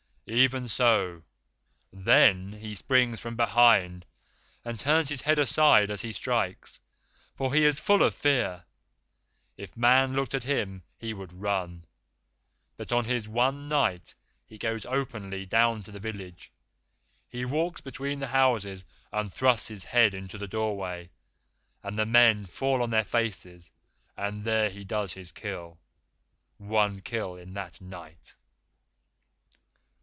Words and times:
"Even 0.27 0.69
so. 0.69 1.23
THEN 1.91 2.53
he 2.53 2.73
springs 2.73 3.19
from 3.19 3.35
behind 3.35 4.05
and 4.63 4.79
turns 4.79 5.09
his 5.09 5.23
head 5.23 5.37
aside 5.37 5.91
as 5.91 6.03
he 6.03 6.13
strikes, 6.13 6.79
for 7.35 7.53
he 7.53 7.65
is 7.65 7.81
full 7.81 8.01
of 8.01 8.15
fear. 8.15 8.63
If 9.57 9.75
Man 9.75 10.13
looked 10.13 10.33
at 10.33 10.45
him 10.45 10.83
he 10.97 11.13
would 11.13 11.33
run. 11.33 11.83
But 12.77 12.93
on 12.93 13.03
his 13.03 13.27
one 13.27 13.67
Night 13.67 14.15
he 14.45 14.57
goes 14.57 14.85
openly 14.85 15.45
down 15.45 15.83
to 15.83 15.91
the 15.91 15.99
village. 15.99 16.49
He 17.27 17.43
walks 17.43 17.81
between 17.81 18.19
the 18.19 18.27
houses 18.27 18.85
and 19.11 19.33
thrusts 19.33 19.67
his 19.67 19.83
head 19.83 20.13
into 20.13 20.37
the 20.37 20.47
doorway, 20.47 21.09
and 21.83 21.99
the 21.99 22.05
men 22.05 22.45
fall 22.45 22.81
on 22.81 22.89
their 22.91 23.03
faces, 23.03 23.69
and 24.15 24.45
there 24.45 24.69
he 24.69 24.85
does 24.85 25.11
his 25.11 25.33
kill. 25.33 25.77
One 26.57 27.01
kill 27.01 27.35
in 27.35 27.53
that 27.55 27.81
Night." 27.81 28.35